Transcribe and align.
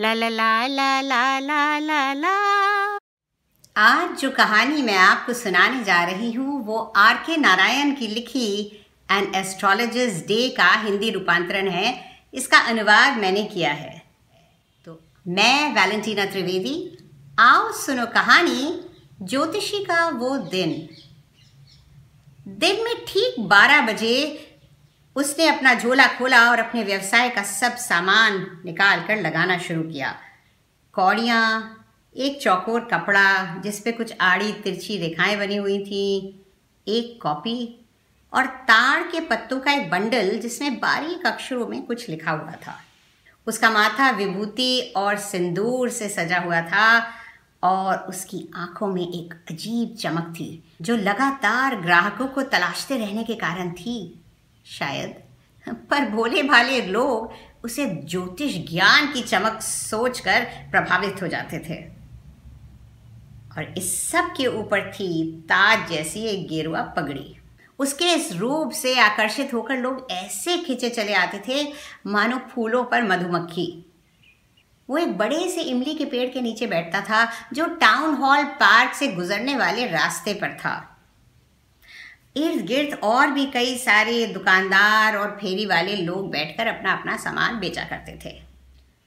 ला 0.00 0.14
ला 0.14 0.28
ला 0.28 0.68
ला 0.68 1.00
ला 1.00 1.38
ला 1.40 1.78
ला 1.80 2.14
ला। 2.14 2.98
आज 3.76 4.20
जो 4.20 4.30
कहानी 4.30 4.82
मैं 4.82 4.96
आपको 4.96 5.32
सुनाने 5.32 5.84
जा 5.84 6.04
रही 6.04 6.30
हूँ, 6.32 6.66
वो 6.66 6.78
आर 6.96 7.14
के 7.16 7.36
नारायण 7.36 7.94
की 7.94 8.06
लिखी 8.06 8.50
एन 9.10 9.34
एस्ट्रोलॉजर्स 9.34 10.20
डे 10.26 10.48
का 10.48 10.70
हिंदी 10.82 11.10
रूपांतरण 11.10 11.68
है। 11.68 11.94
इसका 12.34 12.58
अनुवाद 12.58 13.16
मैंने 13.16 13.42
किया 13.44 13.72
है। 13.72 14.02
तो 14.84 15.00
मैं 15.28 15.74
वैलेंटीना 15.74 16.24
त्रिवेदी, 16.24 16.76
आओ 17.40 17.72
सुनो 17.72 18.06
कहानी 18.06 18.80
ज्योतिषी 19.22 19.84
का 19.84 20.08
वो 20.08 20.36
दिन। 20.38 20.88
दिन 22.48 22.84
में 22.84 22.94
ठीक 23.04 23.40
12 23.40 23.80
बजे 23.86 24.14
उसने 25.16 25.46
अपना 25.48 25.74
झोला 25.74 26.06
खोला 26.06 26.40
और 26.50 26.58
अपने 26.58 26.82
व्यवसाय 26.82 27.28
का 27.28 27.42
सब 27.42 27.76
सामान 27.76 28.46
निकाल 28.64 29.00
कर 29.06 29.16
लगाना 29.16 29.58
शुरू 29.58 29.82
किया। 29.82 30.14
कौड़ियाँ, 30.94 31.74
एक 32.16 32.40
चौकोर 32.42 32.80
कपड़ा 32.92 33.60
जिस 33.60 33.80
पे 33.80 33.92
कुछ 33.92 34.14
आड़ी 34.20 34.52
तिरछी 34.52 34.98
रेखाएँ 34.98 35.36
बनी 35.36 35.56
हुई 35.56 35.78
थी, 35.84 36.44
एक 36.86 37.18
कॉपी 37.22 37.86
और 38.32 38.46
ताड़ 38.46 39.02
के 39.02 39.20
पत्तों 39.20 39.58
का 39.60 39.72
एक 39.72 39.90
बंडल 39.90 40.38
जिसमें 40.38 40.78
बारीक 40.80 41.26
अक्षरों 41.26 41.66
में 41.66 41.82
कुछ 41.86 42.08
लिखा 42.08 42.30
हुआ 42.30 42.52
था। 42.66 42.78
उसका 43.46 43.70
माथा 43.70 44.10
विभूति 44.10 44.92
और 44.96 45.16
सिंदूर 45.18 45.90
से 45.90 46.08
सजा 46.08 46.38
हुआ 46.38 46.60
था 46.62 46.86
और 47.62 47.98
उसकी 47.98 48.48
आँखों 48.56 48.86
में 48.86 49.02
एक 49.02 49.34
अजीब 49.50 49.96
चमक 49.96 50.32
थी 50.34 50.62
जो 50.82 50.96
लगातार 50.96 51.76
ग्राहकों 51.76 52.26
को 52.26 52.42
तलाशते 52.42 52.96
रहने 52.96 53.24
के 53.24 53.34
कारण 53.34 53.70
थी। 53.70 53.98
शायद। 54.68 55.14
पर 55.68 56.04
भोले 56.04 56.42
भाले 56.42 56.86
लोग 56.86 57.32
उसे 57.64 57.86
ज्योतिष 57.86 58.56
ज्ञान 58.70 59.12
की 59.12 59.22
चमक 59.22 59.62
सोचकर 59.62 60.40
प्रभावित 60.70 61.22
हो 61.22 61.28
जाते 61.28 61.58
थे। 61.58 61.84
और 63.56 63.74
इस 63.78 64.08
सब 64.08 64.24
के 64.36 64.46
ऊपर 64.46 64.92
थी 64.92 65.40
ताज 65.40 65.90
जैसी 65.90 66.20
एक 66.20 66.48
गेरुआ 66.48 66.82
पगड़ी। 66.82 67.36
उसके 67.78 68.04
इस 68.04 68.32
रूप 68.32 68.70
से 68.70 69.00
आकर्षित 69.00 69.54
होकर 69.54 69.76
लोग 69.76 70.08
ऐसे 70.10 70.56
खींचे 70.56 70.90
चले 70.90 71.14
आते 71.14 71.42
थे, 71.48 71.72
मानो 72.06 72.38
फूलों 72.38 72.84
पर 72.84 73.02
मधुमक्खी। 73.02 73.92
वो 74.90 74.98
एक 74.98 75.18
बड़े 75.18 75.48
से 75.48 75.60
इमली 75.60 75.94
के 75.94 76.04
पेड़ 76.04 76.30
के 76.30 76.40
नीचे 76.40 76.66
बैठता 76.66 77.00
था, 77.00 77.32
जो 77.52 77.66
टाउन 77.66 78.14
हॉल 78.14 78.44
पार्क 78.44 78.94
से 78.94 79.08
गुजरने 79.08 79.56
वाले 79.56 79.86
रास्ते 79.86 80.34
पर 80.34 80.54
था। 80.54 80.97
इर्द 82.38 82.64
गिर्द 82.66 82.98
और 83.04 83.30
भी 83.30 83.44
कई 83.46 83.76
सारे 83.78 84.24
दुकानदार 84.26 85.16
और 85.16 85.30
फेरी 85.40 85.66
वाले 85.66 85.96
लोग 85.96 86.30
बैठकर 86.30 86.66
अपना 86.66 86.92
अपना 86.92 87.16
सामान 87.16 87.58
बेचा 87.60 87.84
करते 87.84 88.18
थे। 88.24 88.36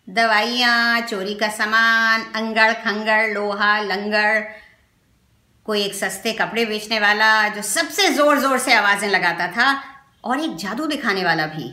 दवाइयाँ, 0.07 1.01
चोरी 1.01 1.33
का 1.33 1.47
सामान, 1.49 2.21
अंगड़, 2.35 2.71
खंगड़, 2.75 3.27
लोहा, 3.29 3.79
लंगड़, 3.81 4.39
कोई 5.65 5.81
एक 5.81 5.93
सस्ते 5.95 6.31
कपड़े 6.33 6.65
बेचने 6.65 6.99
वाला 6.99 7.47
जो 7.49 7.61
सबसे 7.61 8.07
ज़ोर 8.09 8.39
ज़ोर 8.39 8.57
से 8.59 8.73
आवाज़ें 8.73 9.09
लगाता 9.09 9.47
था 9.47 9.73
और 10.23 10.39
एक 10.39 10.55
जादू 10.55 10.85
दिखाने 10.87 11.23
वाला 11.23 11.45
भी। 11.47 11.71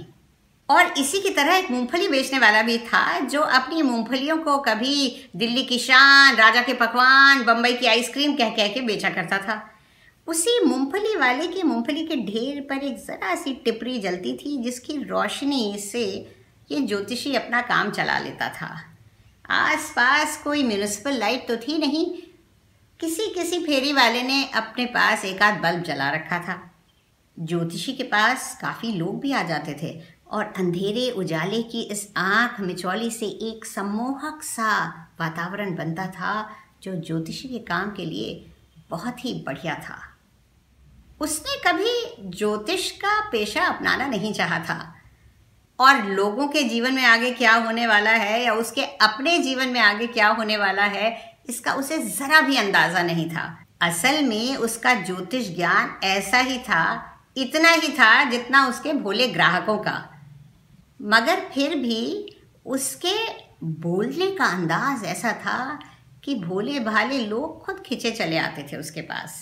और 0.68 0.92
इसी 0.98 1.20
की 1.20 1.30
तरह 1.30 1.56
एक 1.56 1.70
मूंगफली 1.70 2.08
बेचने 2.08 2.38
वाला 2.38 2.62
भी 2.62 2.76
था 2.86 3.18
जो 3.26 3.40
अपनी 3.40 3.82
मूंगफलियों 3.82 4.36
को 4.38 4.56
कभी 4.58 5.30
दिल्ली 5.36 5.62
की 5.62 5.78
शान, 5.78 6.36
राजा 6.36 6.62
के 6.62 6.74
पकवान 6.74 7.42
बम्बई 7.44 7.72
की 7.72 7.86
आइसक्रीम 7.86 8.34
कह 8.36 8.50
कह 8.50 8.68
के 8.68 8.80
बेचा 8.82 9.10
करता 9.10 9.38
था। 9.38 9.56
उसी 10.28 10.64
मूंगफली 10.64 11.16
वाले 11.16 11.46
की 11.48 11.62
मूंगफली 11.62 12.06
के 12.06 12.16
ढेर 12.16 12.60
पर 12.60 12.84
एक 12.84 12.98
ज़रा 12.98 13.34
सी 13.34 13.54
टिपरी 13.54 13.98
जलती 13.98 14.36
थी, 14.36 14.62
जिसकी 14.62 15.02
रोशनी 15.02 15.78
से 15.78 16.34
ये 16.72 16.80
ज्योतिषी 16.80 17.34
अपना 17.34 17.60
काम 17.60 17.90
चला 17.90 18.18
लेता 18.18 18.48
था। 18.48 18.80
आसपास 19.50 20.42
कोई 20.42 20.62
म्यूनिसिपल 20.62 21.12
लाइट 21.12 21.48
तो 21.48 21.56
थी 21.56 21.78
नहीं। 21.78 22.06
किसी 23.00 23.26
किसी 23.26 23.58
फेरी 23.58 23.92
वाले 23.92 24.22
ने 24.22 24.48
अपने 24.48 24.86
पास 24.86 25.24
एक 25.24 25.42
आध 25.42 25.60
बल्ब 25.60 25.82
जला 25.82 26.10
रखा 26.10 26.38
था। 26.38 26.70
ज्योतिषी 27.40 27.92
के 27.92 28.02
पास 28.02 28.58
काफ़ी 28.62 28.92
लोग 28.92 29.20
भी 29.20 29.32
आ 29.32 29.42
जाते 29.42 29.76
थे 29.82 30.02
और 30.30 30.44
अंधेरे 30.44 31.10
उजाले 31.10 31.62
की 31.62 31.82
इस 31.82 32.12
आँख 32.16 32.60
मिचौली 32.60 33.10
से 33.10 33.26
एक 33.26 33.64
सम्मोहक 33.64 34.42
सा 34.42 34.88
वातावरण 35.20 35.74
बनता 35.74 36.06
था, 36.06 36.50
जो 36.82 36.94
ज्योतिषी 36.94 37.48
के 37.48 37.58
काम 37.58 37.90
के 37.90 38.04
लिए 38.04 38.50
बहुत 38.90 39.24
ही 39.24 39.42
बढ़िया 39.46 39.74
था। 39.74 40.14
उसने 41.20 41.56
कभी 41.62 42.30
ज्योतिष 42.30 42.90
का 42.90 43.20
पेशा 43.30 43.64
अपनाना 43.66 44.06
नहीं 44.06 44.32
चाहा 44.32 44.58
था। 44.58 44.94
और 45.78 46.04
लोगों 46.04 46.46
के 46.48 46.62
जीवन 46.62 46.94
में 46.94 47.04
आगे 47.04 47.30
क्या 47.30 47.54
होने 47.56 47.86
वाला 47.86 48.10
है 48.10 48.42
या 48.44 48.52
उसके 48.52 48.82
अपने 48.82 49.36
जीवन 49.38 49.68
में 49.68 49.80
आगे 49.80 50.06
क्या 50.06 50.28
होने 50.28 50.56
वाला 50.56 50.84
है, 50.84 51.36
इसका 51.48 51.72
उसे 51.72 51.98
ज़रा 51.98 52.40
भी 52.40 52.56
अंदाज़ा 52.56 53.02
नहीं 53.02 53.28
था। 53.30 53.44
असल 53.82 54.22
में 54.24 54.56
उसका 54.56 54.94
ज्योतिष 54.94 55.54
ज्ञान 55.56 55.98
ऐसा 56.04 56.38
ही 56.38 56.58
था, 56.58 56.84
इतना 57.36 57.70
ही 57.70 57.88
था 57.88 58.24
जितना 58.24 58.66
उसके 58.66 58.92
भोले 58.92 59.28
ग्राहकों 59.28 59.76
का। 59.78 59.98
मगर 61.00 61.40
फिर 61.54 61.74
भी 61.74 62.36
उसके 62.66 63.16
बोलने 63.64 64.30
का 64.30 64.44
अंदाज 64.46 65.04
ऐसा 65.04 65.32
था 65.36 65.78
कि 66.24 66.34
भोले 66.34 66.80
भाले 66.80 67.18
लोग 67.18 67.64
खुद 67.64 67.82
खिंचे 67.86 68.10
चले 68.10 68.38
आते 68.38 68.66
थे 68.72 68.76
उसके 68.76 69.00
पास। 69.02 69.36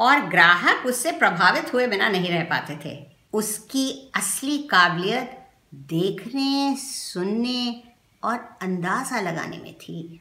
और 0.00 0.20
ग्राहक 0.20 0.86
उससे 0.86 1.12
प्रभावित 1.12 1.72
हुए 1.74 1.86
बिना 1.86 2.08
नहीं 2.08 2.30
रह 2.30 2.44
पाते 2.44 2.78
थे। 2.84 3.06
उसकी 3.32 4.12
असली 4.14 4.58
काबिलियत 4.58 5.36
देखने, 5.74 6.76
सुनने 6.76 7.82
और 8.22 8.58
अंदाज़ा 8.62 9.20
लगाने 9.20 9.56
में 9.56 9.74
थी। 9.74 10.20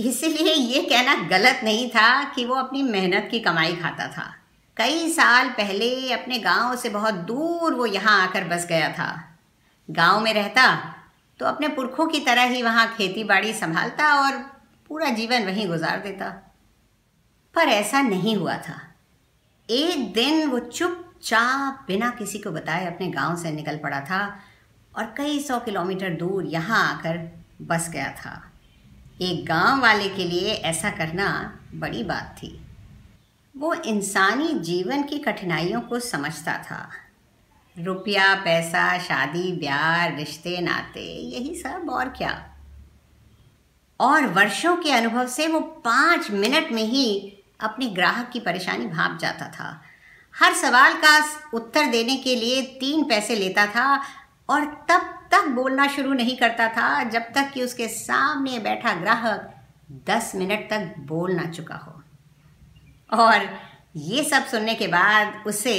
इसलिए 0.00 0.52
ये 0.52 0.82
कहना 0.82 1.14
गलत 1.14 1.60
नहीं 1.64 1.88
था 1.90 2.24
कि 2.24 2.44
वो 2.44 2.54
अपनी 2.54 2.82
मेहनत 2.82 3.28
की 3.30 3.40
कमाई 3.40 3.76
खाता 3.76 4.06
था। 4.08 4.34
कई 4.76 5.10
साल 5.12 5.48
पहले 5.48 6.12
अपने 6.12 6.38
गाँव 6.38 6.76
से 6.76 6.88
बहुत 6.88 7.14
दूर 7.14 7.74
वो 7.74 7.86
यहाँ 7.86 8.20
आकर 8.22 8.44
बस 8.44 8.66
गया 8.66 8.88
था। 8.88 9.38
गाँव 9.90 10.20
में 10.20 10.32
रहता 10.34 10.94
तो 11.40 11.46
अपने 11.46 11.68
पुरखों 11.68 12.06
की 12.06 12.20
तरह 12.20 12.42
ही 12.42 12.62
वहाँ 12.62 12.94
खेती 12.96 13.24
बाड़ी 13.24 13.52
संभालता 13.52 14.14
और 14.14 14.38
पूरा 14.88 15.10
जीवन 15.10 15.46
वहीं 15.46 15.68
गुजार 15.68 16.00
देता। 16.00 16.30
पर 17.54 17.68
ऐसा 17.68 18.00
नहीं 18.02 18.36
हुआ 18.36 18.56
था। 18.56 18.80
एक 19.70 20.12
दिन 20.12 20.50
वो 20.50 20.58
चुपचाप 20.58 21.84
बिना 21.88 22.10
किसी 22.10 22.38
को 22.38 22.50
बताए 22.50 22.86
अपने 22.86 23.08
गाँव 23.08 23.36
से 23.36 23.50
निकल 23.50 23.76
पड़ा 23.76 24.00
था 24.00 24.38
और 24.98 25.14
कई 25.16 25.40
सौ 25.40 25.60
किलोमीटर 25.60 26.10
दूर 26.10 26.44
यहाँ 26.46 26.92
आकर 26.92 27.44
बस 27.62 27.88
गया 27.88 28.10
था। 28.10 28.52
एक 29.22 29.46
गाँव 29.46 29.80
वाले 29.80 30.08
के 30.08 30.24
लिए 30.24 30.52
ऐसा 30.52 30.90
करना 30.90 31.58
बड़ी 31.74 32.04
बात 32.04 32.36
थी। 32.42 32.60
वो 33.56 33.74
इंसानी 33.74 34.54
जीवन 34.54 35.02
की 35.02 35.18
कठिनाइयों 35.18 35.80
को 35.80 35.98
समझता 35.98 36.58
था। 36.58 36.88
रुपया, 37.78 38.34
पैसा, 38.34 38.98
शादी, 38.98 39.52
ब्याह, 39.52 40.06
रिश्ते, 40.06 40.60
नाते, 40.60 41.20
यही 41.22 41.54
सब 41.54 41.90
और 41.90 42.08
क्या। 42.08 42.50
और 44.00 44.26
वर्षों 44.26 44.76
के 44.76 44.92
अनुभव 44.92 45.26
से 45.26 45.46
वो 45.46 45.60
पाँच 45.60 46.30
मिनट 46.30 46.72
में 46.72 46.82
ही 46.82 47.38
अपने 47.64 47.86
ग्राहक 47.86 48.30
की 48.30 48.40
परेशानी 48.40 48.86
भाप 48.86 49.18
जाता 49.18 49.48
था। 49.48 49.80
हर 50.34 50.54
सवाल 50.54 50.94
का 50.94 51.18
उत्तर 51.54 51.86
देने 51.86 52.16
के 52.16 52.34
लिए 52.36 52.62
तीन 52.80 53.04
पैसे 53.04 53.34
लेता 53.34 53.66
था 53.66 54.02
और 54.48 54.64
तब 54.90 55.10
तक 55.32 55.48
बोलना 55.48 55.86
शुरू 55.86 56.12
नहीं 56.12 56.36
करता 56.36 56.68
था, 56.68 57.02
जब 57.04 57.22
तक 57.34 57.50
कि 57.54 57.62
उसके 57.62 57.88
सामने 57.88 58.58
बैठा 58.58 58.94
ग्राहक 58.94 59.50
दस 60.06 60.32
मिनट 60.34 60.68
तक 60.70 60.94
बोल 60.98 61.32
ना 61.32 61.50
चुका 61.50 61.74
हो। 61.74 62.02
और 63.12 63.48
ये 63.96 64.24
सब 64.24 64.44
सुनने 64.44 64.74
के 64.74 64.86
बाद 64.86 65.42
उसे 65.46 65.76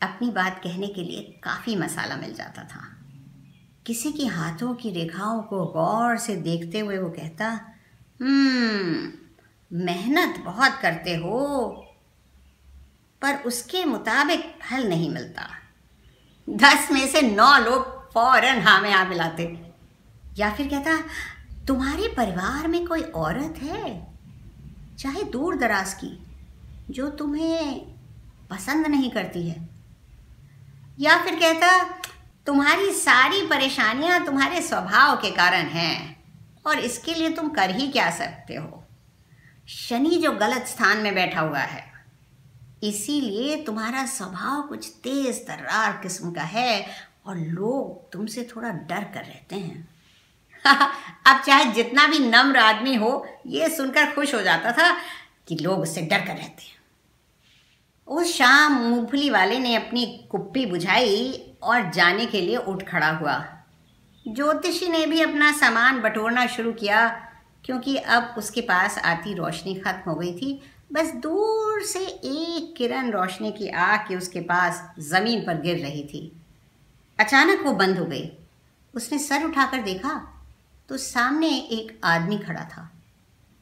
अपनी 0.00 0.30
बात 0.30 0.60
कहने 0.64 0.86
के 0.86 1.02
लिए 1.02 1.22
काफ़ी 1.44 1.76
मसाला 1.76 2.16
मिल 2.16 2.34
जाता 2.34 2.62
था। 2.64 2.82
किसी 3.86 4.12
की 4.12 4.26
हाथों 4.26 4.74
की 4.74 4.90
रेखाओं 4.90 5.42
को 5.42 5.64
गौर 5.66 6.16
से 6.16 6.36
देखते 6.36 6.78
हुए 6.78 6.98
वो 6.98 7.10
कहता 7.10 7.48
हम्म 8.20 9.25
मेहनत 9.72 10.38
बहुत 10.38 10.78
करते 10.82 11.16
हो, 11.16 11.66
पर 13.22 13.34
उसके 13.34 13.84
मुताबिक 13.84 14.40
फल 14.40 14.88
नहीं 14.88 15.10
मिलता। 15.10 15.48
दस 16.50 16.88
में 16.92 17.08
से 17.08 17.22
नौ 17.22 17.58
लोग 17.58 18.12
फ़ौरन 18.12 18.62
हाँ 18.62 18.80
में 18.80 18.92
आ 18.92 19.04
मिलाते। 19.04 19.72
या 20.38 20.50
फिर 20.50 20.68
कहता, 20.68 20.98
तुम्हारे 21.66 22.08
परिवार 22.08 22.68
में 22.68 22.86
कोई 22.86 23.00
औरत 23.00 23.54
है, 23.62 24.06
चाहे 24.98 25.22
दूर 25.22 25.56
दराज 25.56 25.94
की, 25.94 26.26
जो 26.90 27.08
तुम्हें 27.10 27.80
पसंद 28.50 28.86
नहीं 28.86 29.10
करती 29.10 29.48
है? 29.48 29.68
या 31.00 31.18
फिर 31.18 31.34
कहता, 31.34 31.84
तुम्हारी 32.46 32.90
सारी 32.90 33.46
परेशानियाँ 33.46 34.26
तुम्हारे 34.26 34.62
स्वभाव 34.62 35.16
के 35.16 35.30
कारण 35.30 35.66
हैं, 35.66 36.24
और 36.66 36.78
इसके 36.78 37.14
लिए 37.14 37.30
तुम 37.30 37.48
कर 37.48 37.70
ही 37.70 37.88
क्या 37.88 38.10
सकते 38.10 38.54
हो? 38.54 38.85
शनि 39.68 40.10
जो 40.10 40.32
गलत 40.32 40.66
स्थान 40.66 40.98
में 40.98 41.14
बैठा 41.14 41.40
हुआ 41.40 41.58
है। 41.58 41.92
इसीलिए 42.82 43.62
तुम्हारा 43.62 44.06
स्वभाव 44.06 44.62
कुछ 44.62 44.88
तेज 44.88 45.46
तर्रार 45.46 46.00
किस्म 46.02 46.32
का 46.32 46.42
है 46.42 46.86
और 47.26 47.36
लोग 47.36 48.12
तुमसे 48.12 48.48
थोड़ा 48.56 48.70
डर 48.70 49.04
कर 49.04 49.24
रहते 49.24 49.56
हैं। 49.56 49.88
अब 51.26 51.42
चाहे 51.46 51.64
जितना 51.64 52.06
भी 52.06 52.18
नम्र 52.18 52.58
आदमी 52.58 52.94
हो, 52.94 53.28
ये 53.46 53.68
सुनकर 53.68 54.14
खुश 54.14 54.34
हो 54.34 54.42
जाता 54.42 54.72
था 54.72 54.96
कि 55.48 55.54
लोग 55.54 55.80
उससे 55.80 56.02
डर 56.02 56.18
कर 56.18 56.36
रहते 56.36 56.62
हैं। 56.62 56.76
उस 58.06 58.36
शाम 58.36 58.72
मूंगफली 58.72 59.30
वाले 59.30 59.58
ने 59.58 59.74
अपनी 59.74 60.28
कुप्पी 60.30 60.66
बुझाई 60.66 61.52
और 61.62 61.90
जाने 61.90 62.26
के 62.26 62.40
लिए 62.40 62.56
उठ 62.56 62.82
खड़ा 62.82 63.10
हुआ। 63.10 63.44
ज्योतिषी 64.28 64.88
ने 64.88 65.06
भी 65.06 65.22
अपना 65.22 65.52
सामान 65.52 66.00
बटोरना 66.00 66.46
शुरू 66.46 66.72
किया 66.72 67.25
क्योंकि 67.66 67.96
अब 67.96 68.34
उसके 68.38 68.60
पास 68.60 68.98
आती 68.98 69.34
रोशनी 69.34 69.74
खत्म 69.74 70.10
हो 70.10 70.16
गई 70.16 70.32
थी। 70.34 70.62
बस 70.92 71.12
दूर 71.14 71.82
से 71.82 72.06
एक 72.06 72.74
किरण 72.76 73.10
रोशनी 73.10 73.52
की 73.52 73.68
आग 73.68 74.12
उसके 74.16 74.40
पास 74.40 74.94
ज़मीन 74.98 75.46
पर 75.46 75.60
गिर 75.60 75.78
रही 75.78 76.04
थी। 76.04 76.40
अचानक 77.20 77.60
वो 77.60 77.72
बंद 77.72 77.98
हो 77.98 78.04
गई। 78.04 78.32
उसने 78.94 79.18
सर 79.18 79.44
उठाकर 79.44 79.82
देखा 79.82 80.32
तो 80.88 80.96
सामने 80.96 81.48
एक 81.48 82.00
आदमी 82.04 82.38
खड़ा 82.38 82.64
था। 82.64 82.92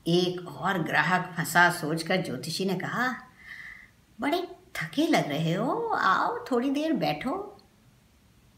एक 0.06 0.48
और 0.48 0.82
ग्राहक 0.82 1.34
फंसा 1.36 1.70
सोचकर 1.70 2.22
ज्योतिषी 2.22 2.64
ने 2.64 2.74
कहा, 2.74 3.14
बड़े 4.20 4.48
थके 4.74 5.06
लग 5.06 5.28
रहे 5.28 5.54
हो, 5.54 5.88
आओ 5.88 6.44
थोड़ी 6.50 6.70
देर 6.70 6.92
बैठो। 6.92 7.58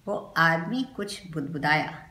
वो 0.07 0.35
आदमी 0.37 0.87
कुछ 0.97 1.33
बुदबुदाया 1.33 2.06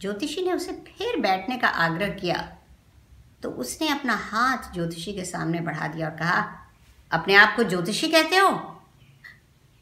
ज्योतिषी 0.00 0.42
ने 0.42 0.52
उसे 0.52 0.72
फिर 0.72 1.20
बैठने 1.20 1.56
का 1.56 1.68
आग्रह 1.68 2.08
किया। 2.08 2.56
तो 3.42 3.50
उसने 3.50 3.88
अपना 3.88 4.14
हाथ 4.14 4.74
ज्योतिषी 4.74 5.12
के 5.12 5.24
सामने 5.24 5.60
बढ़ा 5.60 5.88
दिया 5.88 6.08
और 6.08 6.16
कहा, 6.16 6.68
अपने 7.12 7.34
आप 7.34 7.56
को 7.56 7.64
ज्योतिषी 7.64 8.08
कहते 8.08 8.36
हो? 8.36 8.82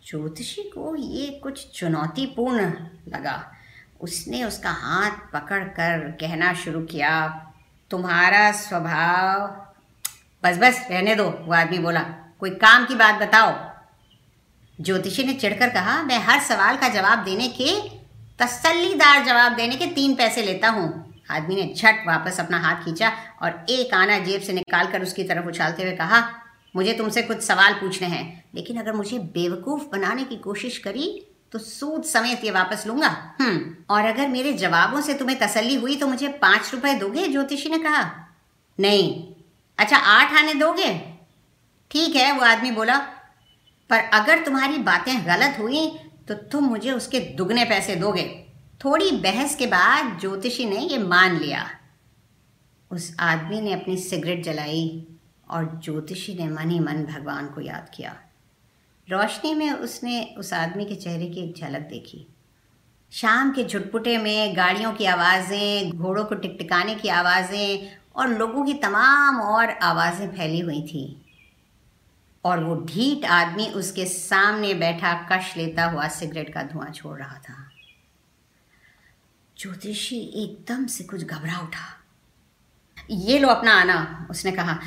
ज्योतिषी 0.06 0.62
को 0.62 0.96
ये 0.96 1.40
कुछ 1.42 1.70
चुनौतीपूर्ण 1.70 2.64
लगा। 3.08 3.52
उसने 4.00 4.44
उसका 4.44 4.70
हाथ 4.70 5.10
पकड़कर 5.10 6.10
कहना 6.20 6.54
शुरू 6.54 6.80
किया, 6.80 7.28
तुम्हारा 7.90 8.52
स्वभाव 8.52 9.62
बस 10.44 10.56
बस, 10.56 10.86
रहने 10.90 11.14
दो, 11.14 11.30
वो 11.30 11.54
आदमी 11.54 11.78
बोला, 11.78 12.00
कोई 12.40 12.50
काम 12.50 12.86
की 12.86 12.94
बात 12.94 13.14
बताओ। 13.14 13.72
ज्योतिषी 14.80 15.24
ने 15.24 15.34
चिढ़कर 15.34 15.70
कहा, 15.70 16.02
मैं 16.02 16.18
हर 16.18 16.40
सवाल 16.40 16.76
का 16.76 16.88
जवाब 16.88 17.18
देने 17.18 17.48
के 17.48 18.01
तसल्लीदार 18.38 19.24
जवाब 19.24 19.54
देने 19.54 19.76
के 19.76 19.86
तीन 19.86 20.14
पैसे 20.14 20.42
लेता 20.42 20.68
हूँ। 20.68 20.86
आदमी 21.30 21.54
ने 21.54 21.72
झट 21.74 22.06
वापस 22.06 22.40
अपना 22.40 22.58
हाथ 22.58 22.84
खींचा 22.84 23.12
और 23.42 23.64
एक 23.70 23.94
आना 23.94 24.18
जेब 24.18 24.40
से 24.40 24.52
निकालकर 24.52 25.02
उसकी 25.02 25.24
तरफ़ 25.24 25.46
उछालते 25.48 25.82
हुए 25.82 25.92
कहा, 25.92 26.22
मुझे 26.74 26.92
तुमसे 26.92 27.22
कुछ 27.22 27.42
सवाल 27.42 27.74
पूछने 27.74 28.08
हैं, 28.08 28.44
लेकिन 28.54 28.80
अगर 28.80 28.92
मुझे 28.92 29.18
बेवकूफ़ 29.18 29.82
बनाने 29.92 30.24
की 30.24 30.36
कोशिश 30.38 30.78
करी 30.78 31.08
तो 31.52 31.58
सूद 31.58 32.02
समेत 32.04 32.44
ये 32.44 32.50
वापस 32.50 32.84
लूँगा। 32.86 33.08
हम्म 33.40 33.74
और 33.90 34.04
अगर 34.06 34.28
मेरे 34.28 34.52
जवाबों 34.54 35.00
से 35.00 35.14
तुम्हें 35.14 35.38
तसल्ली 35.38 35.74
हुई 35.74 35.96
तो 35.96 36.06
मुझे 36.06 36.28
पाँच 36.42 36.70
रुपए 36.74 36.94
दोगे? 36.94 37.26
ज्योतिषी 37.28 37.68
ने 37.68 37.78
कहा, 37.78 38.02
नहीं। 38.78 39.34
अच्छा 39.78 39.96
आठ 39.96 40.32
आने 40.34 40.54
दोगे? 40.54 40.92
ठीक 41.90 42.16
है, 42.16 42.32
वो 42.32 42.44
आदमी 42.44 42.70
बोला, 42.70 42.96
पर 43.90 43.98
अगर 44.12 44.44
तुम्हारी 44.44 44.78
बातें 44.80 45.26
गलत 45.26 45.56
हुई 45.58 45.86
तो 46.28 46.34
तुम 46.34 46.64
मुझे 46.64 46.92
उसके 46.92 47.20
दुगने 47.20 47.64
पैसे 47.64 47.96
दोगे। 47.96 48.48
थोड़ी 48.84 49.10
बहस 49.10 49.56
के 49.56 49.66
बाद 49.66 50.20
ज्योतिषी 50.20 50.64
ने 50.64 50.78
ये 50.78 50.98
मान 50.98 51.38
लिया। 51.38 51.70
उस 52.90 53.16
आदमी 53.20 53.60
ने 53.60 53.72
अपनी 53.72 53.96
सिगरेट 53.96 54.44
जलाई 54.44 55.06
और 55.50 55.80
ज्योतिषी 55.84 56.34
ने 56.34 56.48
मन 56.48 56.70
ही 56.70 56.80
मन 56.80 57.04
भगवान 57.04 57.46
को 57.46 57.60
याद 57.60 57.90
किया। 57.94 58.16
रोशनी 59.10 59.54
में 59.54 59.70
उसने 59.70 60.34
उस 60.38 60.52
आदमी 60.52 60.84
के 60.84 60.94
चेहरे 60.94 61.26
की 61.26 61.40
एक 61.40 61.56
झलक 61.56 61.80
देखी। 61.80 62.26
शाम 63.12 63.52
के 63.52 63.64
झुटपुटे 63.64 64.18
में 64.18 64.56
गाड़ियों 64.56 64.92
की 64.92 65.04
आवाज़ें, 65.04 65.90
घोड़ों 65.90 66.24
को 66.24 66.34
टिकटिकाने 66.34 66.94
की 66.94 67.08
आवाज़ें 67.08 67.96
और 68.16 68.28
लोगों 68.28 68.64
की 68.64 68.74
तमाम 68.74 69.40
और 69.40 69.70
आवाज़ें 69.70 70.28
फैली 70.28 70.60
हुई 70.60 70.82
थी। 70.82 71.21
और 72.44 72.64
वो 72.64 72.74
ढीठ 72.74 73.24
आदमी 73.24 73.66
उसके 73.66 74.06
सामने 74.06 74.74
बैठा 74.74 75.12
कश 75.32 75.56
लेता 75.56 75.84
हुआ 75.84 76.08
सिगरेट 76.08 76.52
का 76.54 76.62
धुआँ 76.62 76.90
छोड़ 76.90 77.18
रहा 77.18 77.38
था। 77.38 77.68
ज्योतिषी 79.56 80.18
एकदम 80.44 80.86
से 80.86 81.04
कुछ 81.04 81.24
घबरा 81.24 81.58
उठा। 81.58 81.98
ये 83.10 83.38
लो 83.38 83.48
अपना 83.48 83.72
आना, 83.72 84.26
उसने 84.30 84.52
कहा। 84.52 84.78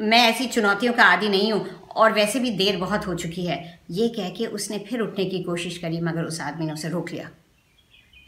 मैं 0.00 0.18
ऐसी 0.18 0.46
चुनौतियों 0.46 0.92
का 0.92 1.04
आदि 1.04 1.28
नहीं 1.28 1.52
हूँ 1.52 1.88
और 1.96 2.12
वैसे 2.12 2.40
भी 2.40 2.50
देर 2.50 2.76
बहुत 2.76 3.06
हो 3.06 3.14
चुकी 3.14 3.46
है। 3.46 3.80
ये 3.90 4.08
कह 4.08 4.30
के 4.30 4.46
उसने 4.46 4.78
फिर 4.78 5.00
उठने 5.00 5.24
की 5.24 5.42
कोशिश 5.42 5.78
करी, 5.78 6.00
मगर 6.00 6.24
उस 6.24 6.40
आदमी 6.40 6.66
ने 6.66 6.72
उसे 6.72 6.88
रोक 6.88 7.10
लिया 7.10 7.30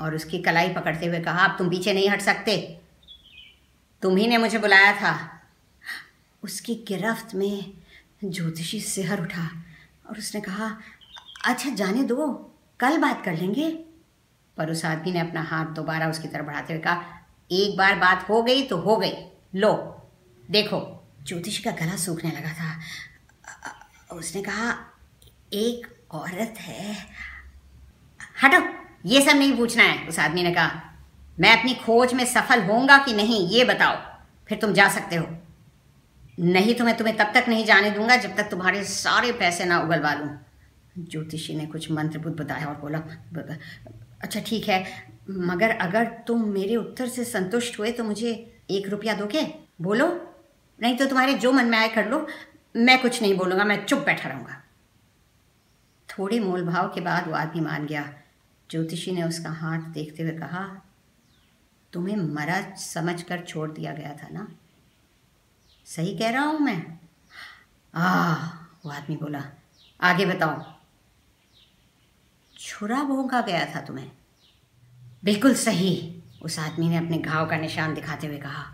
और 0.01 0.15
उसकी 0.15 0.39
कलाई 0.39 0.69
पकड़ते 0.69 1.07
हुए 1.07 1.21
कहा, 1.21 1.45
अब 1.45 1.59
तुम 1.59 1.71
पीछे 1.71 1.93
नहीं 1.93 2.09
हट 2.09 2.21
सकते। 2.21 2.79
तुम 4.03 4.17
ही 4.17 4.27
ने 4.27 4.39
मुझे 4.39 4.59
बुलाया 4.59 4.93
था। 4.93 5.41
उसकी 6.43 6.75
गिरफ्त 6.89 7.35
में 7.35 7.73
ज्योतिषी 8.25 8.81
सिहर 8.81 9.23
उठा 9.23 9.65
और 10.11 10.19
उसने 10.19 10.41
कहा 10.41 10.79
अच्छा 11.45 11.71
जाने 11.71 12.03
दो, 12.03 12.55
कल 12.81 12.99
बात 12.99 13.25
कर 13.25 13.37
लेंगे। 13.37 13.71
पर 14.57 14.71
उस 14.71 14.85
आदमी 14.85 15.13
ने 15.13 15.21
अपना 15.21 15.43
हाथ 15.43 15.67
दोबारा 15.67 16.09
उसकी 16.09 16.29
तरफ़ 16.29 16.47
बढ़ाते 16.47 16.73
हुए 16.73 16.83
कहा, 16.83 17.05
एक 17.53 17.77
बार 17.77 17.95
बात 17.95 18.29
हो 18.29 18.43
गई 18.43 18.63
तो 18.63 18.77
हो 18.77 18.97
गई। 18.97 19.13
लो, 19.55 20.03
देखो। 20.51 20.99
ज्योतिषी 21.23 21.63
का 21.63 21.71
गला 21.71 21.97
सूखने 21.97 22.31
लगा 22.31 22.53
था। 22.53 22.81
उसने 24.17 24.43
कहा, 24.43 24.77
एक 25.53 26.07
औरत 26.11 26.55
है। 26.59 27.07
हटो, 28.43 28.83
ये 29.09 29.21
सब 29.21 29.37
नहीं 29.37 29.57
पूछना 29.57 29.83
है, 29.83 30.09
उस 30.09 30.19
आदमी 30.19 30.43
ने 30.43 30.53
कहा। 30.53 30.83
मैं 31.41 31.59
अपनी 31.59 31.75
खोज 31.75 32.15
में 32.15 32.25
सफल 32.25 32.63
होऊँगा 32.63 32.99
कि 32.99 33.13
नहीं, 33.13 33.49
ये 33.49 33.65
बताओ। 33.65 33.97
फिर 34.49 34.59
तुम 34.59 34.73
जा 34.73 34.89
सकते 34.89 35.17
हो। 35.17 35.42
नहीं 36.39 36.75
तो 36.75 36.85
मैं 36.85 36.97
तुम्हें 36.97 37.17
तब 37.17 37.33
तक 37.35 37.49
नहीं 37.49 37.65
जाने 37.65 37.91
दूँगा 37.91 38.17
जब 38.17 38.37
तक 38.37 38.51
तुम्हारे 38.51 38.83
सारे 38.85 39.33
पैसे 39.33 39.65
ना 39.65 39.81
उगलवा 39.81 40.13
लूँ। 40.15 40.29
ज्योतिषी 41.01 41.55
ने 41.55 41.67
कुछ 41.67 41.91
मंत्र 41.91 42.19
बुद्ध 42.19 42.37
बताया 42.37 42.67
और 42.67 42.75
बोला 42.77 42.99
अच्छा 44.23 44.41
ठीक 44.41 44.69
है, 44.69 44.85
मगर 45.31 45.71
अगर 45.71 46.05
तुम 46.27 46.45
मेरे 46.49 46.77
उत्तर 46.77 47.09
से 47.09 47.25
संतुष्ट 47.25 47.79
हुए 47.79 47.93
तो 47.93 48.05
मुझे 48.05 48.31
एक 48.71 48.89
रुपया 48.89 49.15
दोगे? 49.15 49.43
बोलो, 49.81 50.07
नहीं 50.79 50.97
तो 50.97 51.07
तुम्हारे 51.07 51.35
जो 51.35 51.53
मन 51.53 51.67
में 51.67 51.79
आए 51.79 51.89
कर 51.89 52.09
लो, 52.11 52.27
मैं 52.75 53.01
कुछ 53.03 53.21
नहीं 53.23 53.37
बोलूँगा, 53.37 53.65
मैं 53.65 53.85
चुप 53.85 53.99
बैठा 53.99 54.29
रहूँगा। 54.29 54.63
थोड़े 56.09 56.41
मोल 56.41 56.65
भाव 56.65 56.89
के 56.89 57.01
बाद 57.01 57.29
वो 57.29 57.35
आदमी 57.35 57.61
मान 57.61 57.87
गया। 57.87 58.03
ज्योतिषी 58.71 59.13
ने 59.13 59.23
उसका 59.23 59.51
हाथ 59.53 59.91
देखते 59.93 60.23
हुए 60.23 60.33
कहा, 60.33 60.65
तुम्हें 61.93 62.17
मरा 62.17 62.61
समझ 62.77 63.23
कर 63.23 63.45
छोड़ 63.45 63.71
दिया 63.71 63.93
गया 63.93 64.13
था 64.15 64.29
ना? 64.33 64.47
सही 65.87 66.19
कह 66.19 66.31
रहा 66.31 66.43
हूँ 66.43 66.61
मैं? 66.61 66.99
आ 67.95 68.35
वो 68.85 68.91
आदमी 68.91 69.17
बोला, 69.17 69.45
आगे 70.01 70.27
बताओ। 70.27 70.73
छुरा 72.59 73.03
भोंका 73.03 73.41
गया 73.41 73.75
था 73.75 73.81
तुम्हें? 73.81 74.13
बिल्कुल 75.25 75.55
सही, 75.55 76.23
उस 76.43 76.59
आदमी 76.59 76.89
ने 76.89 76.97
अपने 76.97 77.19
घाव 77.19 77.51
का 77.51 77.57
निशान 77.57 77.95
दिखाते 77.95 78.27
हुए 78.27 78.39
कहा। 78.39 78.65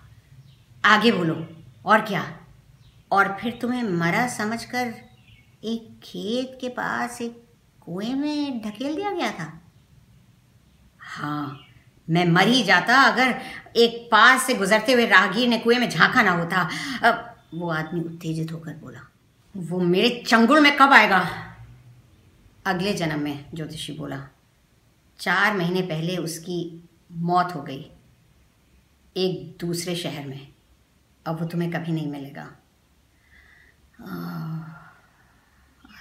आगे 0.84 1.12
बोलो, 1.12 1.46
और 1.86 2.00
क्या? 2.00 2.40
और 3.12 3.38
फिर 3.40 3.58
तुम्हें 3.60 3.82
मरा 3.82 4.28
समझकर 4.28 4.94
एक 5.64 6.00
खेत 6.02 6.58
के 6.60 6.68
पास 6.68 7.20
एक 7.20 7.48
कुएँ 7.80 8.14
में 8.14 8.62
ढकेल 8.62 8.96
दिया 8.96 9.12
गया 9.12 9.32
था? 9.32 9.60
हाँ 11.00 11.67
मैं 12.10 12.24
मर 12.26 12.48
ही 12.48 12.62
जाता 12.62 13.00
अगर 13.02 13.40
एक 13.76 14.08
पास 14.12 14.46
से 14.46 14.54
गुजरते 14.54 14.92
हुए 14.92 15.06
राहगीर 15.06 15.48
ने 15.48 15.58
कुएँ 15.58 15.78
में 15.78 15.88
झांका 15.90 16.22
ना 16.22 16.30
होता। 16.30 16.68
अब 17.02 17.36
वो 17.54 17.70
आदमी 17.70 18.00
उत्तेजित 18.00 18.52
होकर 18.52 18.74
बोला, 18.74 19.00
वो 19.54 19.78
मेरे 19.78 20.22
चंगुल 20.26 20.60
में 20.60 20.76
कब 20.76 20.92
आएगा? 20.92 21.20
अगले 22.66 22.94
जन्म 22.94 23.20
में 23.20 23.44
ज्योतिषी 23.54 23.92
बोला, 23.92 24.28
चार 25.18 25.56
महीने 25.56 25.82
पहले 25.82 26.16
उसकी 26.16 26.88
मौत 27.12 27.54
हो 27.54 27.62
गई, 27.62 27.90
एक 29.16 29.56
दूसरे 29.60 29.96
शहर 29.96 30.26
में। 30.26 30.48
अब 31.26 31.40
वो 31.40 31.46
तुम्हें 31.46 31.70
कभी 31.70 31.92
नहीं 31.92 32.06
मिलेगा। 32.06 32.42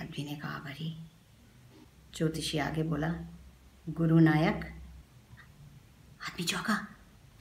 आदमी 0.01 0.23
ने 0.23 0.35
कहा, 0.35 0.59
भरी। 0.59 0.97
ज्योतिषी 2.15 2.57
आगे 2.57 2.83
बोला 2.83 3.13
गुरु 3.89 4.19
नायक 4.19 4.65
चौका 6.43 6.87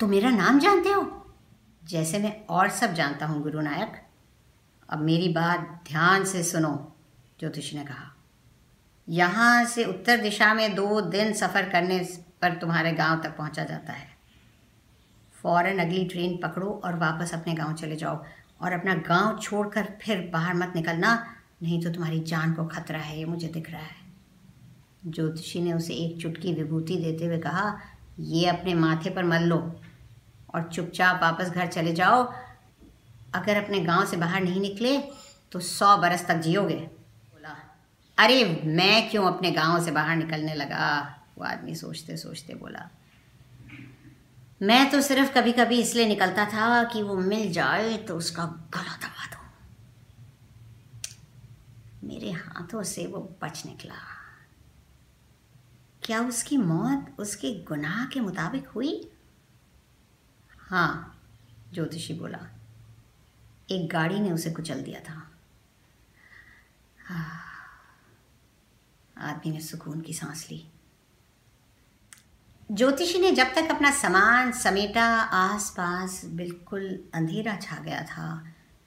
तो 0.00 0.06
मेरा 0.06 0.30
नाम 0.30 0.58
जानते 0.58 0.88
हो? 0.88 1.34
जैसे 1.84 2.18
मैं 2.18 2.46
और 2.46 2.68
सब 2.68 2.94
जानता 2.94 3.26
हूँ, 3.26 3.42
गुरु 3.42 3.60
नायक 3.60 4.02
अब 4.88 4.98
मेरी 4.98 5.28
बात 5.28 5.82
ध्यान 5.88 6.24
से 6.24 6.42
सुनो, 6.42 6.96
ज्योतिषी 7.40 7.78
ने 7.78 7.84
कहा। 7.84 8.14
यहाँ 9.08 9.64
से 9.64 9.84
उत्तर 9.84 10.16
दिशा 10.16 10.54
में 10.54 10.74
दो 10.74 11.00
दिन 11.00 11.32
सफ़र 11.32 11.68
करने 11.68 11.98
पर 12.42 12.54
तुम्हारे 12.54 12.92
गाँव 12.92 13.22
तक 13.22 13.36
पहुँचा 13.36 13.64
जाता 13.64 13.92
है। 13.92 14.08
फ़ौरन 15.42 15.78
अगली 15.78 16.04
ट्रेन 16.04 16.36
पकड़ो 16.36 16.80
और 16.84 16.98
वापस 16.98 17.34
अपने 17.34 17.54
गाँव 17.54 17.74
चले 17.74 17.96
जाओ। 17.96 18.24
और 18.60 18.72
अपना 18.72 18.94
गाँव 18.94 19.38
छोड़कर 19.38 19.98
फिर 20.02 20.30
बाहर 20.32 20.54
मत 20.54 20.72
निकलना, 20.76 21.36
नहीं 21.62 21.82
तो 21.82 21.90
तुम्हारी 21.90 22.20
जान 22.20 22.52
को 22.52 22.64
खतरा 22.64 22.98
है, 22.98 23.18
ये 23.18 23.24
मुझे 23.24 23.48
दिख 23.48 23.70
रहा 23.70 23.80
है। 23.80 24.04
ज्योतिषी 25.06 25.60
ने 25.60 25.72
उसे 25.72 25.94
एक 25.94 26.20
चुटकी 26.22 26.52
विभूति 26.52 26.96
देते 26.96 27.24
हुए 27.24 27.38
कहा 27.38 27.78
ये 28.20 28.46
अपने 28.46 28.74
माथे 28.74 29.10
पर 29.10 29.24
मल 29.24 29.42
लो 29.42 29.80
और 30.54 30.70
चुपचाप 30.72 31.22
वापस 31.22 31.48
घर 31.48 31.66
चले 31.66 31.92
जाओ। 31.92 32.32
अगर 33.34 33.64
अपने 33.64 33.80
गाँव 33.80 34.06
से 34.06 34.16
बाहर 34.16 34.40
नहीं 34.40 34.60
निकले 34.60 34.98
तो 35.52 35.60
सौ 35.60 35.96
बरस 35.96 36.26
तक 36.26 36.34
जियोगे। 36.34 36.74
बोला, 36.74 37.56
अरे, 38.18 38.62
मैं 38.64 39.10
क्यों 39.10 39.26
अपने 39.26 39.50
गाँव 39.50 39.84
से 39.84 39.90
बाहर 39.90 40.16
निकलने 40.16 40.54
लगा? 40.54 41.12
वो 41.38 41.44
आदमी 41.44 41.74
सोचते 41.74 42.16
सोचते 42.16 42.54
बोला, 42.54 42.88
मैं 44.62 44.90
तो 44.90 45.00
सिर्फ़ 45.00 45.32
कभी 45.32 45.52
कभी 45.52 45.80
इसलिए 45.80 46.06
निकलता 46.06 46.44
था 46.44 46.84
कि 46.84 47.02
वो 47.02 47.16
मिल 47.16 47.52
जाए 47.52 47.96
तो 47.96 48.16
उसका 48.16 48.44
गला 48.44 48.96
दबा 48.96 49.26
दो। 49.26 49.42
मेरे 52.08 52.30
हाथों 52.30 52.82
से 52.82 53.06
वो 53.06 53.36
बच 53.42 53.62
निकला। 53.66 54.15
क्या 56.06 56.20
उसकी 56.20 56.56
मौत 56.56 57.16
उसके 57.18 57.52
गुनाह 57.64 58.06
के 58.06 58.20
मुताबिक 58.20 58.68
हुई? 58.68 59.10
हाँ 60.58 61.22
ज्योतिषी 61.72 62.14
बोला, 62.14 62.38
एक 63.70 63.88
गाड़ी 63.92 64.20
ने 64.20 64.30
उसे 64.32 64.50
कुचल 64.50 64.82
दिया 64.82 65.00
था। 65.00 65.30
आदमी 69.18 69.52
ने 69.52 69.60
सुकून 69.60 70.00
की 70.00 70.12
सांस 70.12 70.46
ली। 70.50 70.68
ज्योतिषी 72.72 73.18
ने 73.18 73.30
जब 73.30 73.46
तक 73.46 73.68
अपना 73.70 73.90
सामान, 73.90 74.52
समेटा, 74.52 75.06
आसपास 75.22 76.24
बिल्कुल 76.24 77.04
अंधेरा 77.14 77.56
छा 77.56 77.76
गया 77.76 78.02
था। 78.02 78.46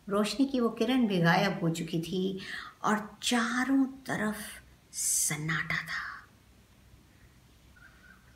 रोशनी 0.09 0.45
की 0.45 0.59
वो 0.59 0.69
किरण 0.69 1.07
भी 1.07 1.21
गायब 1.21 1.59
हो 1.61 1.69
चुकी 1.69 2.01
थी 2.01 2.39
और 2.83 3.19
चारों 3.23 3.85
तरफ़ 3.85 4.61
सन्नाटा 4.93 5.77
था। 5.77 6.08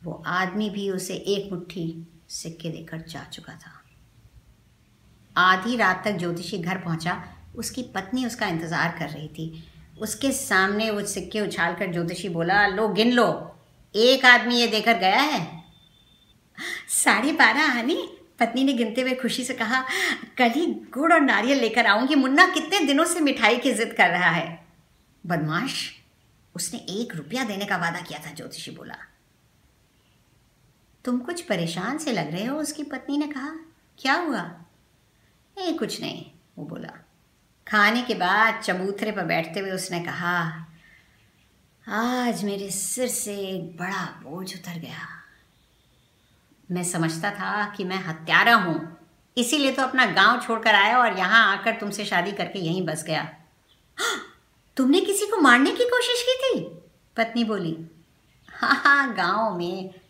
वो 0.04 0.22
आदमी 0.26 0.70
भी 0.70 0.90
उसे 0.90 1.14
एक 1.14 1.52
मुट्ठी 1.52 2.06
सिक्के 2.28 2.70
देकर 2.70 3.00
जा 3.00 3.24
चुका 3.32 3.52
था। 3.52 3.82
आधी 5.36 5.76
रात 5.76 6.02
तक 6.04 6.12
ज्योतिषी 6.12 6.58
घर 6.58 6.78
पहुँचा, 6.78 7.24
उसकी 7.56 7.82
पत्नी 7.82 8.26
उसका 8.26 8.46
इंतज़ार 8.46 8.96
कर 8.98 9.08
रही 9.08 9.28
थी। 9.28 9.64
उसके 9.98 10.32
सामने 10.32 10.90
वो 10.90 11.04
सिक्के 11.04 11.40
उछाल 11.40 11.74
कर 11.74 11.92
ज्योतिषी 11.92 12.28
बोला, 12.28 12.66
लो, 12.66 12.88
गिन 12.88 13.12
लो, 13.12 13.56
एक 13.94 14.24
आदमी 14.24 14.56
ये 14.56 14.66
देकर 14.66 14.98
गया 14.98 15.20
है? 15.20 15.64
साढ़े 16.88 17.32
बारह 17.32 17.78
आनी 17.78 18.08
पत्नी 18.40 18.64
ने 18.64 18.72
गिनते 18.72 19.00
हुए 19.00 19.14
खुशी 19.14 19.44
से 19.44 19.54
कहा। 19.54 19.84
कल 20.38 20.50
ही 20.50 20.66
गुड़ 20.66 21.12
और 21.12 21.20
नारियल 21.20 21.58
लेकर 21.58 21.86
आऊँगी, 21.86 22.14
मुन्ना 22.14 22.46
कितने 22.46 22.80
दिनों 22.80 23.04
से 23.04 23.20
मिठाई 23.20 23.56
की 23.56 23.72
जिद 23.72 23.92
कर 23.92 24.10
रहा 24.10 24.30
है। 24.30 24.66
बदमाश, 25.26 25.92
उसने 26.54 26.78
एक 26.78 27.16
रुपया 27.16 27.44
देने 27.44 27.64
का 27.64 27.76
वादा 27.76 28.00
किया 28.00 28.18
था, 28.18 28.34
ज्योतिषी 28.34 28.70
बोला। 28.70 28.96
तुम 31.04 31.18
कुछ 31.18 31.40
परेशान 31.40 31.98
से 31.98 32.12
लग 32.12 32.30
रहे 32.32 32.44
हो? 32.44 32.58
उसकी 32.58 32.82
पत्नी 32.82 33.16
ने 33.18 33.26
कहा। 33.26 33.48
क्या 33.98 34.14
हुआ? 34.14 34.40
ए, 35.56 35.72
कुछ 35.72 36.00
नहीं, 36.00 36.24
वो 36.58 36.64
बोला। 36.64 36.88
खाने 37.66 38.02
के 38.02 38.14
बाद 38.14 38.62
चबूतरे 38.62 39.12
पर 39.12 39.24
बैठते 39.24 39.60
हुए 39.60 39.70
उसने 39.70 40.00
कहा, 40.00 40.66
आज 41.88 42.44
मेरे 42.44 42.70
सिर 42.70 43.08
से 43.08 43.36
एक 43.38 43.76
बड़ा 43.76 44.04
बोझ 44.22 44.54
उतर 44.54 44.78
गया। 44.78 45.08
मैं 46.70 46.84
समझता 46.84 47.30
था 47.30 47.74
कि 47.76 47.84
मैं 47.84 47.96
हत्यारा 47.96 48.54
हूँ। 48.54 48.96
इसीलिए 49.36 49.72
तो 49.72 49.82
अपना 49.82 50.06
गाँव 50.06 50.40
छोड़कर 50.40 50.74
आया 50.74 50.98
और 50.98 51.18
यहाँ 51.18 51.56
आकर 51.56 51.72
तुमसे 51.72 52.04
शादी 52.04 52.32
करके 52.32 52.58
यहीं 52.58 52.84
बस 52.86 53.04
गया। 53.04 53.24
तुमने 54.76 55.00
किसी 55.00 55.26
को 55.26 55.36
मारने 55.36 55.70
की 55.70 55.84
कोशिश 55.84 56.24
की 56.28 56.36
थी? 56.42 56.64
पत्नी 57.16 57.44
बोली। 57.44 57.76
हाँ 58.48 58.74
हाँ 58.74 59.14
गाँव 59.14 59.58
में 59.58 59.94